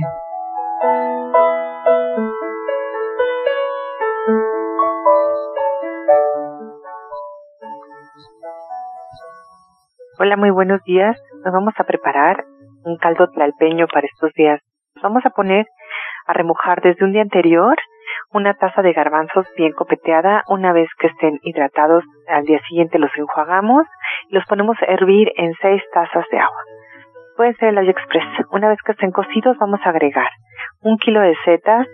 Hola, 10.18 10.38
muy 10.38 10.48
buenos 10.48 10.82
días. 10.84 11.20
Nos 11.44 11.52
vamos 11.52 11.74
a 11.76 11.84
preparar 11.84 12.46
un 12.84 12.96
caldo 12.96 13.28
tlalpeño 13.28 13.88
para 13.92 14.06
estos 14.06 14.32
días. 14.32 14.62
Vamos 15.02 15.22
a 15.26 15.30
poner 15.36 15.66
a 16.26 16.32
remojar 16.32 16.80
desde 16.80 17.04
un 17.04 17.12
día 17.12 17.20
anterior 17.20 17.76
una 18.32 18.54
taza 18.54 18.82
de 18.82 18.92
garbanzos 18.92 19.46
bien 19.56 19.72
copeteada. 19.72 20.42
Una 20.48 20.72
vez 20.72 20.88
que 20.98 21.08
estén 21.08 21.38
hidratados, 21.42 22.04
al 22.28 22.44
día 22.44 22.60
siguiente 22.68 22.98
los 22.98 23.10
enjuagamos 23.16 23.86
y 24.28 24.34
los 24.34 24.44
ponemos 24.46 24.76
a 24.80 24.92
hervir 24.92 25.32
en 25.36 25.54
seis 25.60 25.82
tazas 25.92 26.24
de 26.30 26.38
agua. 26.38 26.62
Puede 27.36 27.54
ser 27.54 27.76
el 27.76 27.88
express. 27.88 28.46
Una 28.50 28.68
vez 28.68 28.78
que 28.84 28.92
estén 28.92 29.10
cocidos, 29.10 29.56
vamos 29.58 29.80
a 29.84 29.90
agregar 29.90 30.28
un 30.82 30.98
kilo 30.98 31.20
de 31.20 31.34
setas 31.44 31.86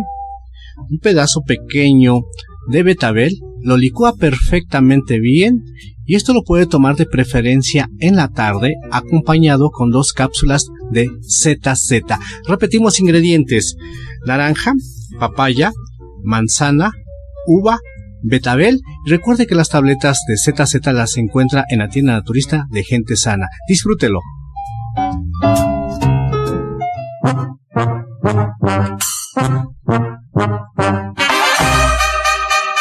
un 0.90 1.00
pedazo 1.00 1.42
pequeño 1.42 2.20
de 2.70 2.84
betabel, 2.84 3.34
lo 3.62 3.78
licúa 3.78 4.14
perfectamente 4.14 5.20
bien 5.20 5.64
y 6.06 6.16
esto 6.16 6.34
lo 6.34 6.44
puede 6.44 6.68
tomar 6.68 6.96
de 6.96 7.08
preferencia 7.08 7.90
en 8.00 8.16
la 8.16 8.28
tarde 8.28 8.76
acompañado 8.92 9.72
con 9.72 9.90
dos 9.90 10.14
cápsulas 10.14 10.68
de 10.92 11.10
ZZ. 11.22 12.02
Repetimos 12.48 13.00
ingredientes, 13.00 13.76
naranja, 14.26 14.74
papaya, 15.20 15.72
manzana, 16.24 16.92
uva, 17.48 17.80
betabel. 18.22 18.82
Recuerde 19.06 19.48
que 19.48 19.56
las 19.56 19.70
tabletas 19.70 20.20
de 20.28 20.38
ZZ 20.38 20.86
las 20.88 21.18
encuentra 21.18 21.66
en 21.70 21.80
la 21.80 21.90
tienda 21.90 22.14
naturista 22.14 22.66
de 22.72 22.84
Gente 22.84 23.16
Sana. 23.16 23.48
Disfrútelo. 23.68 24.22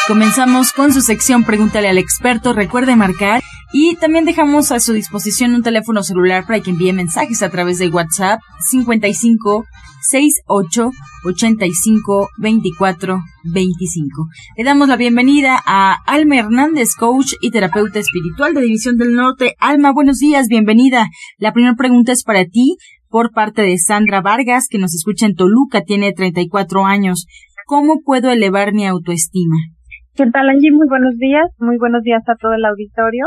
Comenzamos 0.07 0.71
con 0.71 0.93
su 0.93 1.01
sección 1.01 1.43
Pregúntale 1.43 1.87
al 1.87 1.97
experto. 1.97 2.53
Recuerde 2.53 2.95
marcar 2.95 3.41
y 3.73 3.95
también 3.95 4.23
dejamos 4.23 4.71
a 4.71 4.79
su 4.79 4.93
disposición 4.93 5.55
un 5.55 5.63
teléfono 5.63 6.03
celular 6.03 6.45
para 6.45 6.59
que 6.59 6.69
envíe 6.69 6.93
mensajes 6.93 7.41
a 7.41 7.49
través 7.49 7.79
de 7.79 7.89
WhatsApp 7.89 8.39
55 8.69 9.65
68 10.01 10.91
85 11.25 12.29
24 12.37 13.19
25. 13.45 14.27
Le 14.55 14.63
damos 14.63 14.89
la 14.89 14.95
bienvenida 14.95 15.59
a 15.65 15.95
Alma 16.05 16.37
Hernández, 16.37 16.93
coach 16.95 17.33
y 17.41 17.49
terapeuta 17.49 17.97
espiritual 17.97 18.53
de 18.53 18.61
División 18.61 18.97
del 18.97 19.15
Norte. 19.15 19.55
Alma, 19.59 19.91
buenos 19.91 20.19
días, 20.19 20.47
bienvenida. 20.47 21.09
La 21.39 21.51
primera 21.51 21.73
pregunta 21.75 22.11
es 22.11 22.23
para 22.23 22.45
ti 22.45 22.77
por 23.09 23.31
parte 23.31 23.63
de 23.63 23.79
Sandra 23.79 24.21
Vargas, 24.21 24.67
que 24.69 24.77
nos 24.77 24.93
escucha 24.93 25.25
en 25.25 25.33
Toluca, 25.33 25.81
tiene 25.81 26.13
34 26.13 26.85
años. 26.85 27.25
¿Cómo 27.65 28.01
puedo 28.05 28.29
elevar 28.29 28.71
mi 28.71 28.85
autoestima? 28.85 29.55
¿Qué 30.15 30.31
tal, 30.31 30.47
Angie? 30.47 30.71
Muy 30.71 30.87
buenos 30.87 31.17
días. 31.17 31.51
Muy 31.59 31.77
buenos 31.77 32.01
días 32.01 32.23
a 32.29 32.35
todo 32.35 32.53
el 32.53 32.63
auditorio. 32.63 33.25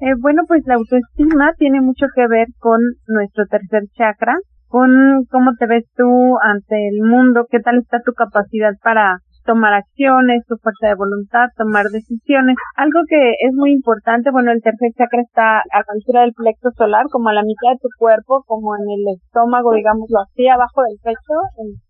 Eh, 0.00 0.14
bueno, 0.20 0.42
pues 0.46 0.62
la 0.64 0.74
autoestima 0.74 1.52
tiene 1.58 1.80
mucho 1.80 2.06
que 2.14 2.28
ver 2.28 2.46
con 2.60 2.78
nuestro 3.08 3.46
tercer 3.46 3.82
chakra, 3.96 4.36
con 4.68 5.24
cómo 5.28 5.56
te 5.58 5.66
ves 5.66 5.84
tú 5.96 6.36
ante 6.40 6.76
el 6.88 7.02
mundo, 7.02 7.48
qué 7.50 7.58
tal 7.58 7.78
está 7.78 7.98
tu 8.00 8.12
capacidad 8.12 8.74
para 8.80 9.18
tomar 9.44 9.72
acciones, 9.74 10.44
tu 10.46 10.56
fuerza 10.56 10.88
de 10.88 10.94
voluntad, 10.94 11.48
tomar 11.56 11.84
decisiones. 11.92 12.56
Algo 12.76 13.00
que 13.08 13.36
es 13.38 13.52
muy 13.52 13.72
importante, 13.72 14.30
bueno, 14.30 14.52
el 14.52 14.62
tercer 14.62 14.90
chakra 14.96 15.22
está 15.22 15.60
a 15.60 15.78
la 15.84 15.92
altura 15.94 16.20
del 16.22 16.32
plexo 16.32 16.70
solar, 16.76 17.06
como 17.10 17.28
a 17.28 17.34
la 17.34 17.42
mitad 17.42 17.72
de 17.72 17.82
tu 17.82 17.88
cuerpo, 17.98 18.44
como 18.46 18.76
en 18.76 18.88
el 18.88 19.16
estómago, 19.16 19.72
digámoslo 19.74 20.20
así, 20.24 20.48
abajo 20.48 20.82
del 20.88 20.98
pecho 21.02 21.36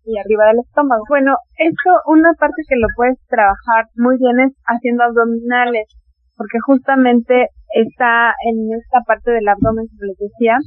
y 0.05 0.17
arriba 0.19 0.51
del 0.51 0.59
estómago. 0.59 1.03
Bueno, 1.09 1.35
esto, 1.57 1.89
una 2.07 2.33
parte 2.39 2.61
que 2.67 2.75
lo 2.75 2.87
puedes 2.95 3.17
trabajar 3.27 3.87
muy 3.95 4.17
bien 4.17 4.39
es 4.39 4.53
haciendo 4.65 5.03
abdominales, 5.03 5.87
porque 6.37 6.59
justamente 6.65 7.49
está 7.73 8.33
en 8.45 8.69
esta 8.77 8.99
parte 9.05 9.31
del 9.31 9.47
abdomen, 9.47 9.87
como 9.87 10.05
les 10.05 10.17
decía, 10.17 10.57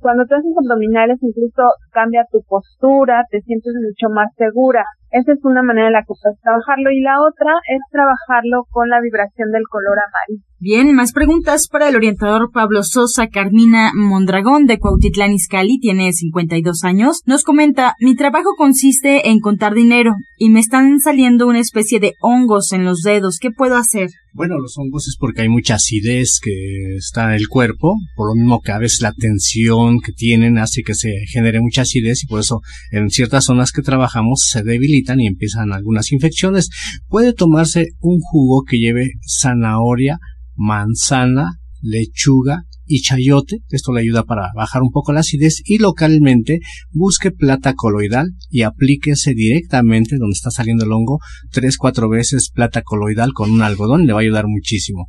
cuando 0.00 0.24
tú 0.26 0.34
haces 0.34 0.54
abdominales 0.56 1.18
incluso 1.20 1.62
cambia 1.92 2.24
tu 2.30 2.40
postura, 2.46 3.24
te 3.30 3.40
sientes 3.42 3.74
mucho 3.74 4.12
más 4.14 4.30
segura. 4.36 4.84
Esa 5.10 5.32
es 5.32 5.38
una 5.42 5.62
manera 5.62 5.88
en 5.88 5.94
la 5.94 6.02
que 6.02 6.12
puedes 6.20 6.38
trabajarlo 6.40 6.90
y 6.90 7.00
la 7.00 7.16
otra 7.20 7.52
es 7.72 7.80
trabajarlo 7.90 8.64
con 8.70 8.88
la 8.88 9.00
vibración 9.00 9.50
del 9.50 9.62
color 9.70 9.96
amarillo. 9.96 10.44
Bien, 10.60 10.94
más 10.94 11.12
preguntas 11.12 11.68
para 11.68 11.88
el 11.88 11.96
orientador 11.96 12.50
Pablo 12.52 12.82
Sosa. 12.82 13.28
Carmina 13.28 13.92
Mondragón 13.94 14.66
de 14.66 14.78
Cuautitlán 14.78 15.32
Izcalli 15.32 15.78
tiene 15.78 16.12
52 16.12 16.84
años. 16.84 17.22
Nos 17.24 17.42
comenta, 17.42 17.94
mi 18.00 18.16
trabajo 18.16 18.50
consiste 18.58 19.30
en 19.30 19.40
contar 19.40 19.72
dinero 19.72 20.12
y 20.36 20.50
me 20.50 20.60
están 20.60 20.98
saliendo 21.00 21.46
una 21.46 21.60
especie 21.60 22.00
de 22.00 22.14
hongos 22.20 22.72
en 22.72 22.84
los 22.84 23.00
dedos. 23.00 23.38
¿Qué 23.40 23.50
puedo 23.50 23.76
hacer? 23.76 24.10
Bueno, 24.34 24.58
los 24.58 24.76
hongos 24.78 25.08
es 25.08 25.16
porque 25.18 25.42
hay 25.42 25.48
mucha 25.48 25.76
acidez 25.76 26.37
que 26.40 26.96
está 26.96 27.24
en 27.24 27.32
el 27.32 27.48
cuerpo, 27.48 27.94
por 28.16 28.28
lo 28.28 28.34
mismo 28.34 28.60
que 28.60 28.72
a 28.72 28.78
veces 28.78 29.00
la 29.00 29.12
tensión 29.12 30.00
que 30.00 30.12
tienen 30.12 30.58
hace 30.58 30.82
que 30.82 30.94
se 30.94 31.12
genere 31.30 31.60
mucha 31.60 31.82
acidez 31.82 32.22
y 32.22 32.26
por 32.26 32.40
eso 32.40 32.60
en 32.90 33.10
ciertas 33.10 33.44
zonas 33.44 33.72
que 33.72 33.82
trabajamos 33.82 34.46
se 34.50 34.62
debilitan 34.62 35.20
y 35.20 35.26
empiezan 35.26 35.72
algunas 35.72 36.12
infecciones. 36.12 36.68
Puede 37.06 37.32
tomarse 37.32 37.88
un 38.00 38.20
jugo 38.20 38.64
que 38.64 38.78
lleve 38.78 39.12
zanahoria, 39.26 40.18
manzana, 40.54 41.58
lechuga 41.82 42.64
y 42.88 43.02
chayote. 43.02 43.58
Esto 43.68 43.92
le 43.92 44.00
ayuda 44.00 44.24
para 44.24 44.48
bajar 44.56 44.82
un 44.82 44.90
poco 44.90 45.12
la 45.12 45.20
acidez 45.20 45.60
y 45.64 45.78
localmente 45.78 46.60
busque 46.90 47.30
plata 47.30 47.74
coloidal 47.74 48.32
y 48.50 48.62
aplíquese 48.62 49.34
directamente 49.34 50.16
donde 50.18 50.34
está 50.34 50.50
saliendo 50.50 50.84
el 50.84 50.92
hongo 50.92 51.20
tres, 51.52 51.76
cuatro 51.76 52.08
veces 52.08 52.50
plata 52.52 52.82
coloidal 52.82 53.32
con 53.32 53.50
un 53.50 53.62
algodón. 53.62 54.06
Le 54.06 54.12
va 54.12 54.20
a 54.20 54.22
ayudar 54.22 54.46
muchísimo. 54.48 55.08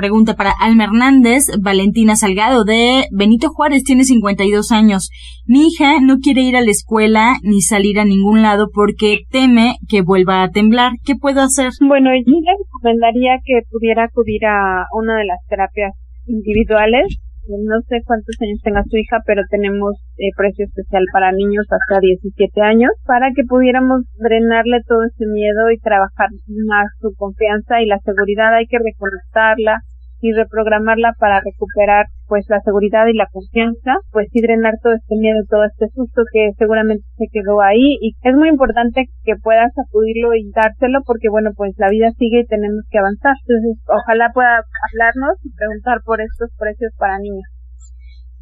Pregunta 0.00 0.32
para 0.32 0.54
Alma 0.58 0.84
Hernández, 0.84 1.42
Valentina 1.60 2.16
Salgado 2.16 2.64
de 2.64 3.04
Benito 3.12 3.50
Juárez, 3.50 3.84
tiene 3.84 4.04
52 4.04 4.72
años. 4.72 5.10
Mi 5.44 5.66
hija 5.66 6.00
no 6.00 6.16
quiere 6.24 6.40
ir 6.40 6.56
a 6.56 6.62
la 6.62 6.70
escuela 6.70 7.34
ni 7.42 7.60
salir 7.60 8.00
a 8.00 8.06
ningún 8.06 8.40
lado 8.40 8.70
porque 8.72 9.18
teme 9.30 9.74
que 9.90 10.00
vuelva 10.00 10.42
a 10.42 10.48
temblar. 10.48 10.92
¿Qué 11.04 11.16
puedo 11.20 11.42
hacer? 11.42 11.68
Bueno, 11.86 12.08
yo 12.16 12.32
le 12.32 12.52
recomendaría 12.64 13.44
que 13.44 13.60
pudiera 13.70 14.04
acudir 14.04 14.46
a 14.46 14.86
una 14.96 15.18
de 15.18 15.26
las 15.26 15.36
terapias 15.50 15.92
individuales. 16.26 17.04
No 17.44 17.76
sé 17.84 18.00
cuántos 18.06 18.36
años 18.40 18.60
tenga 18.64 18.82
su 18.88 18.96
hija, 18.96 19.18
pero 19.26 19.42
tenemos 19.50 20.00
eh, 20.16 20.32
precio 20.34 20.64
especial 20.64 21.04
para 21.12 21.32
niños 21.32 21.66
hasta 21.68 22.00
17 22.00 22.60
años 22.62 22.92
para 23.04 23.32
que 23.36 23.44
pudiéramos 23.44 24.08
drenarle 24.16 24.80
todo 24.88 25.04
ese 25.04 25.26
miedo 25.26 25.68
y 25.70 25.78
trabajar 25.78 26.30
más 26.64 26.88
su 27.00 27.12
confianza 27.18 27.82
y 27.82 27.86
la 27.86 27.98
seguridad. 27.98 28.54
Hay 28.54 28.64
que 28.64 28.78
reconectarla, 28.78 29.82
y 30.20 30.32
reprogramarla 30.32 31.12
para 31.18 31.40
recuperar 31.40 32.06
pues 32.26 32.46
la 32.48 32.60
seguridad 32.60 33.06
y 33.06 33.16
la 33.16 33.26
confianza, 33.32 33.98
pues 34.12 34.28
y 34.32 34.40
drenar 34.40 34.74
todo 34.82 34.94
este 34.94 35.16
miedo, 35.16 35.40
todo 35.48 35.64
este 35.64 35.88
susto 35.94 36.22
que 36.32 36.52
seguramente 36.58 37.04
se 37.16 37.26
quedó 37.32 37.60
ahí 37.60 37.98
y 38.00 38.14
es 38.22 38.36
muy 38.36 38.48
importante 38.48 39.10
que 39.24 39.34
puedas 39.42 39.72
acudirlo 39.76 40.34
y 40.34 40.50
dárselo 40.54 41.00
porque 41.04 41.28
bueno 41.28 41.50
pues 41.56 41.74
la 41.78 41.90
vida 41.90 42.10
sigue 42.18 42.40
y 42.40 42.46
tenemos 42.46 42.84
que 42.90 42.98
avanzar. 42.98 43.34
Entonces 43.46 43.82
ojalá 43.88 44.30
pueda 44.32 44.62
hablarnos 44.92 45.34
y 45.42 45.50
preguntar 45.54 46.00
por 46.04 46.20
estos 46.20 46.50
precios 46.56 46.92
para 46.98 47.18
niños. 47.18 47.48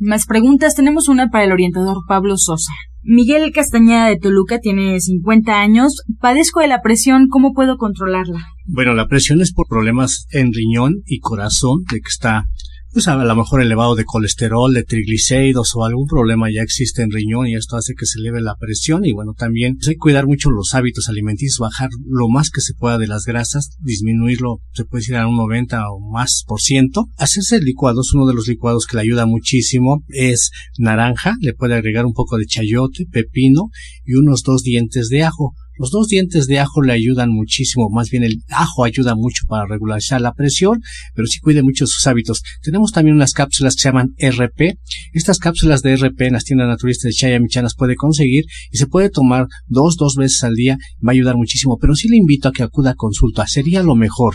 Más 0.01 0.27
preguntas, 0.27 0.77
tenemos 0.77 1.09
una 1.09 1.29
para 1.29 1.45
el 1.45 1.53
orientador 1.53 1.97
Pablo 2.07 2.35
Sosa. 2.37 2.73
Miguel 3.03 3.51
Castañeda 3.53 4.07
de 4.07 4.17
Toluca 4.17 4.61
tiene 4.61 5.01
50 5.01 5.61
años. 5.61 6.05
Padezco 6.21 6.61
de 6.61 6.69
la 6.69 6.83
presión, 6.83 7.27
¿cómo 7.29 7.53
puedo 7.53 7.79
controlarla? 7.79 8.39
Bueno, 8.71 8.93
la 8.93 9.09
presión 9.09 9.41
es 9.41 9.53
por 9.55 9.67
problemas 9.67 10.27
en 10.31 10.53
riñón 10.53 11.03
y 11.07 11.21
corazón, 11.21 11.85
de 11.91 12.01
que 12.01 12.09
está 12.09 12.45
pues 12.93 13.09
a 13.09 13.17
lo 13.17 13.37
mejor 13.37 13.63
elevado 13.63 13.95
de 13.95 14.05
colesterol, 14.05 14.73
de 14.73 14.83
triglicéridos 14.83 15.73
o 15.75 15.85
algún 15.85 16.07
problema 16.07 16.51
ya 16.51 16.63
existe 16.63 17.03
en 17.03 17.11
riñón 17.11 17.47
y 17.47 17.55
esto 17.55 17.77
hace 17.77 17.95
que 17.95 18.05
se 18.07 18.19
eleve 18.19 18.41
la 18.41 18.57
presión 18.57 19.07
y 19.07 19.13
bueno, 19.13 19.33
también 19.37 19.79
hay 19.87 19.95
que 19.95 19.99
cuidar 19.99 20.27
mucho 20.27 20.51
los 20.51 20.75
hábitos 20.75 21.09
alimenticios, 21.09 21.59
bajar 21.59 21.89
lo 22.07 22.29
más 22.29 22.51
que 22.51 22.61
se 22.61 22.75
pueda 22.75 22.99
de 22.99 23.07
las 23.07 23.25
grasas, 23.25 23.77
disminuirlo, 23.81 24.59
se 24.73 24.85
puede 24.85 25.01
decir 25.01 25.17
a 25.17 25.27
un 25.27 25.37
90 25.37 25.83
o 25.91 26.01
más 26.11 26.45
por 26.47 26.61
ciento. 26.61 27.07
Hacerse 27.17 27.61
licuados, 27.61 28.13
uno 28.15 28.27
de 28.27 28.35
los 28.35 28.49
licuados 28.49 28.87
que 28.87 28.97
le 28.97 29.03
ayuda 29.03 29.27
muchísimo 29.27 30.03
es 30.09 30.51
naranja, 30.79 31.37
le 31.41 31.55
puede 31.55 31.75
agregar 31.75 32.05
un 32.05 32.15
poco 32.15 32.37
de 32.37 32.47
chayote, 32.47 33.07
pepino 33.11 33.71
y 34.05 34.15
unos 34.15 34.43
dos 34.43 34.63
dientes 34.63 35.09
de 35.09 35.25
ajo. 35.25 35.55
Los 35.79 35.91
dos 35.91 36.09
dientes 36.09 36.47
de 36.47 36.59
ajo 36.59 36.83
le 36.83 36.93
ayudan 36.93 37.31
muchísimo, 37.31 37.89
más 37.91 38.11
bien 38.11 38.25
el 38.25 38.43
ajo 38.51 38.85
ayuda 38.85 39.15
mucho 39.15 39.45
para 39.47 39.67
regularizar 39.67 40.21
la 40.21 40.35
presión, 40.35 40.83
pero 41.15 41.27
sí 41.27 41.41
cuide 41.41 41.63
mucho 41.63 41.87
sus 41.87 42.07
hábitos. 42.07 42.43
Tenemos 42.63 42.93
también 42.93 43.17
unas 43.17 43.33
cápsulas 43.33 43.75
que 43.75 43.83
se 43.83 43.89
llaman 43.89 44.15
RP. 44.19 44.79
Estas 45.13 45.39
cápsulas 45.39 45.83
de 45.83 45.97
RP 45.97 46.21
en 46.23 46.33
las 46.35 46.45
tiendas 46.45 46.69
naturistas 46.69 47.11
de 47.11 47.15
Chaya 47.15 47.41
Michanas 47.41 47.75
puede 47.77 47.97
conseguir 47.97 48.45
y 48.71 48.79
se 48.79 48.87
puede 48.87 49.11
tomar 49.11 49.47
dos, 49.67 49.97
dos 49.97 50.17
veces 50.17 50.43
al 50.45 50.55
día. 50.55 50.77
Va 51.07 51.11
a 51.11 51.13
ayudar 51.13 51.37
muchísimo, 51.37 51.79
pero 51.81 51.95
sí 51.95 52.09
le 52.09 52.17
invito 52.17 52.49
a 52.49 52.53
que 52.53 52.63
acuda 52.63 52.91
a 52.91 52.95
consulta. 52.95 53.47
Sería 53.47 53.83
lo 53.83 53.95
mejor. 53.95 54.35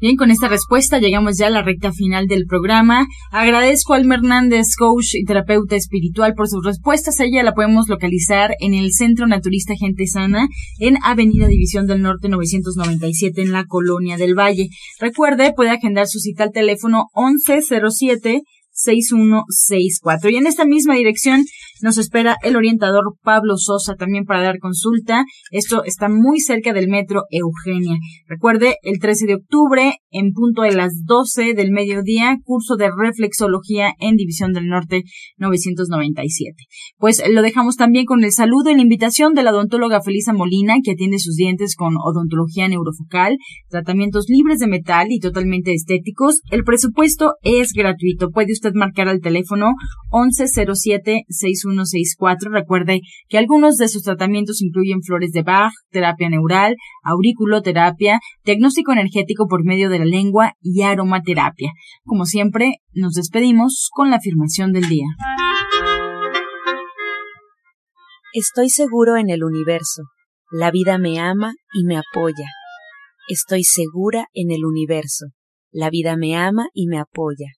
Bien, 0.00 0.14
con 0.14 0.30
esta 0.30 0.46
respuesta 0.46 1.00
llegamos 1.00 1.38
ya 1.38 1.48
a 1.48 1.50
la 1.50 1.62
recta 1.62 1.90
final 1.90 2.28
del 2.28 2.46
programa. 2.46 3.08
Agradezco 3.32 3.94
a 3.94 3.96
Alma 3.96 4.14
Hernández, 4.14 4.76
coach 4.78 5.14
y 5.14 5.24
terapeuta 5.24 5.74
espiritual, 5.74 6.34
por 6.36 6.46
sus 6.46 6.64
respuestas. 6.64 7.18
ella 7.18 7.42
la 7.42 7.52
podemos 7.52 7.88
localizar 7.88 8.52
en 8.60 8.74
el 8.74 8.92
Centro 8.92 9.26
Naturista 9.26 9.74
Gente 9.74 10.06
Sana, 10.06 10.46
en 10.78 10.98
Avenida 11.02 11.48
División 11.48 11.88
del 11.88 12.02
Norte 12.02 12.28
997, 12.28 13.42
en 13.42 13.50
la 13.50 13.64
Colonia 13.64 14.16
del 14.16 14.38
Valle. 14.38 14.68
Recuerde, 15.00 15.52
puede 15.56 15.70
agendar 15.70 16.06
su 16.06 16.20
cita 16.20 16.44
al 16.44 16.52
teléfono 16.52 17.06
1107 17.16 18.42
6164. 18.78 20.30
Y 20.30 20.36
en 20.36 20.46
esta 20.46 20.64
misma 20.64 20.94
dirección 20.94 21.44
nos 21.82 21.98
espera 21.98 22.36
el 22.42 22.56
orientador 22.56 23.16
Pablo 23.22 23.56
Sosa 23.56 23.94
también 23.94 24.24
para 24.24 24.42
dar 24.42 24.58
consulta. 24.58 25.24
Esto 25.50 25.84
está 25.84 26.08
muy 26.08 26.40
cerca 26.40 26.72
del 26.72 26.88
metro 26.88 27.22
Eugenia. 27.30 27.98
Recuerde, 28.26 28.76
el 28.82 28.98
13 29.00 29.26
de 29.26 29.34
octubre, 29.34 29.94
en 30.10 30.32
punto 30.32 30.62
de 30.62 30.72
las 30.72 31.04
12 31.04 31.54
del 31.54 31.72
mediodía, 31.72 32.36
curso 32.44 32.76
de 32.76 32.90
reflexología 32.96 33.92
en 34.00 34.16
División 34.16 34.52
del 34.52 34.68
Norte 34.68 35.02
997. 35.38 36.54
Pues 36.98 37.22
lo 37.28 37.42
dejamos 37.42 37.76
también 37.76 38.06
con 38.06 38.24
el 38.24 38.32
saludo 38.32 38.70
y 38.70 38.74
la 38.74 38.82
invitación 38.82 39.34
de 39.34 39.42
la 39.42 39.50
odontóloga 39.50 40.02
Felisa 40.02 40.32
Molina, 40.32 40.76
que 40.82 40.92
atiende 40.92 41.18
sus 41.18 41.34
dientes 41.34 41.74
con 41.76 41.94
odontología 41.96 42.68
neurofocal, 42.68 43.36
tratamientos 43.68 44.26
libres 44.28 44.58
de 44.58 44.68
metal 44.68 45.08
y 45.10 45.20
totalmente 45.20 45.72
estéticos. 45.72 46.40
El 46.50 46.64
presupuesto 46.64 47.34
es 47.42 47.72
gratuito. 47.72 48.30
Puede 48.30 48.52
usted 48.52 48.67
marcar 48.74 49.08
al 49.08 49.20
teléfono 49.20 49.72
1107-6164. 50.10 52.50
Recuerde 52.50 53.00
que 53.28 53.38
algunos 53.38 53.76
de 53.76 53.88
sus 53.88 54.02
tratamientos 54.02 54.60
incluyen 54.62 55.02
flores 55.02 55.32
de 55.32 55.42
Bach, 55.42 55.72
terapia 55.90 56.28
neural, 56.28 56.76
auriculoterapia, 57.02 58.20
diagnóstico 58.44 58.92
energético 58.92 59.46
por 59.48 59.64
medio 59.64 59.90
de 59.90 60.00
la 60.00 60.04
lengua 60.04 60.52
y 60.60 60.82
aromaterapia. 60.82 61.72
Como 62.04 62.24
siempre, 62.24 62.76
nos 62.92 63.14
despedimos 63.14 63.88
con 63.92 64.10
la 64.10 64.16
afirmación 64.16 64.72
del 64.72 64.88
día. 64.88 65.06
Estoy 68.34 68.68
seguro 68.68 69.16
en 69.16 69.30
el 69.30 69.42
universo. 69.42 70.02
La 70.50 70.70
vida 70.70 70.98
me 70.98 71.18
ama 71.18 71.54
y 71.72 71.84
me 71.84 71.96
apoya. 71.96 72.46
Estoy 73.28 73.64
segura 73.64 74.28
en 74.32 74.50
el 74.50 74.64
universo. 74.64 75.26
La 75.70 75.90
vida 75.90 76.16
me 76.16 76.36
ama 76.36 76.68
y 76.72 76.86
me 76.86 76.98
apoya. 76.98 77.57